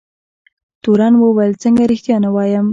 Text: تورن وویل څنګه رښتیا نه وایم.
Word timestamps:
تورن 0.83 1.13
وویل 1.17 1.53
څنګه 1.63 1.83
رښتیا 1.91 2.15
نه 2.23 2.29
وایم. 2.35 2.67